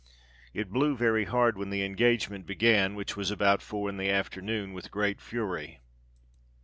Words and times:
It 0.51 0.71
blew 0.71 0.97
very 0.97 1.25
hard 1.25 1.59
when 1.59 1.69
the 1.69 1.83
engagement 1.83 2.47
began, 2.47 2.93
1 2.93 2.95
which 2.95 3.15
was 3.15 3.29
about 3.29 3.61
four 3.61 3.87
in 3.87 3.97
the 3.97 4.09
after 4.09 4.41
noon, 4.41 4.73
with 4.73 4.89
great 4.89 5.21
fury. 5.21 5.79